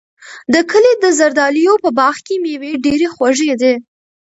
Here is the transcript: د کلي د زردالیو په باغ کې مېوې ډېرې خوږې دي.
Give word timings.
د 0.53 0.55
کلي 0.71 0.93
د 1.03 1.05
زردالیو 1.19 1.73
په 1.83 1.89
باغ 1.97 2.15
کې 2.25 2.35
مېوې 2.43 2.71
ډېرې 2.85 3.07
خوږې 3.13 3.53
دي. 3.61 3.73